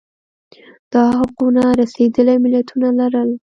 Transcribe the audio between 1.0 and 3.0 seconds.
حقونه رسېدلي ملتونه